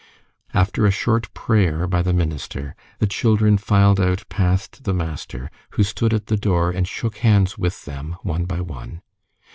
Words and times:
After 0.55 0.87
a 0.87 0.89
short 0.89 1.31
prayer 1.35 1.85
by 1.85 2.01
the 2.01 2.11
minister, 2.11 2.75
the 2.97 3.05
children 3.05 3.59
filed 3.59 4.01
out 4.01 4.27
past 4.29 4.83
the 4.83 4.95
master, 4.95 5.51
who 5.73 5.83
stood 5.83 6.11
at 6.11 6.25
the 6.25 6.37
door 6.37 6.71
and 6.71 6.87
shook 6.87 7.17
hands 7.17 7.55
with 7.55 7.85
them 7.85 8.15
one 8.23 8.45
by 8.45 8.61
one. 8.61 9.03